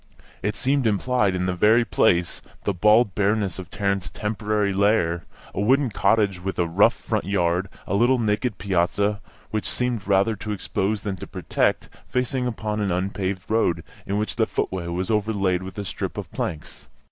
[0.41, 5.61] It seemed implied in the very place, the bald bareness of Tarrant's temporary lair, a
[5.61, 10.53] wooden cottage, with a rough front yard, a little naked piazza, which seemed rather to
[10.53, 15.61] expose than to protect, facing upon an unpaved road, in which the footway was overlaid
[15.61, 16.87] with a strip of planks.